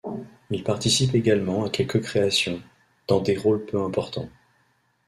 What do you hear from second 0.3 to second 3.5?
Il participe également à quelques créations, dans des